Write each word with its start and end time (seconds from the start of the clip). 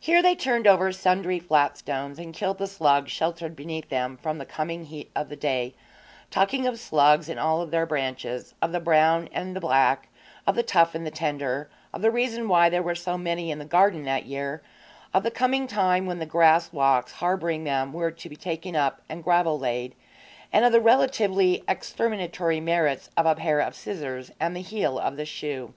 Here 0.00 0.20
they 0.20 0.34
turned 0.34 0.66
over 0.66 0.90
sundry 0.90 1.38
flat 1.38 1.78
stones 1.78 2.18
and 2.18 2.34
killed 2.34 2.58
the 2.58 2.66
slugs 2.66 3.12
sheltered 3.12 3.54
beneath 3.54 3.88
them 3.88 4.16
from 4.16 4.38
the 4.38 4.44
coming 4.44 4.86
heat 4.86 5.12
of 5.14 5.28
the 5.28 5.36
day, 5.36 5.74
talking 6.28 6.66
of 6.66 6.80
slugs 6.80 7.28
in 7.28 7.38
all 7.38 7.64
their 7.64 7.86
branches 7.86 8.52
of 8.60 8.72
the 8.72 8.80
brown 8.80 9.28
and 9.30 9.54
the 9.54 9.60
black, 9.60 10.08
of 10.44 10.56
the 10.56 10.64
tough 10.64 10.96
and 10.96 11.06
the 11.06 11.10
tender, 11.12 11.70
of 11.92 12.02
the 12.02 12.10
reason 12.10 12.48
why 12.48 12.68
there 12.68 12.82
were 12.82 12.96
so 12.96 13.16
many 13.16 13.52
in 13.52 13.60
the 13.60 13.64
garden 13.64 14.02
that 14.02 14.26
year, 14.26 14.60
of 15.14 15.22
the 15.22 15.30
coming 15.30 15.68
time 15.68 16.04
when 16.04 16.18
the 16.18 16.26
grass 16.26 16.72
walks 16.72 17.12
harbouring 17.12 17.62
them 17.62 17.92
were 17.92 18.10
to 18.10 18.28
be 18.28 18.34
taken 18.34 18.74
up 18.74 19.02
and 19.08 19.22
gravel 19.22 19.56
laid, 19.56 19.94
and 20.52 20.64
of 20.64 20.72
the 20.72 20.80
relatively 20.80 21.62
exterminatory 21.68 22.58
merits 22.58 23.08
of 23.16 23.24
a 23.24 23.36
pair 23.36 23.60
of 23.60 23.76
scissors 23.76 24.32
and 24.40 24.56
the 24.56 24.60
heel 24.62 24.98
of 24.98 25.16
the 25.16 25.24
shoe. 25.24 25.72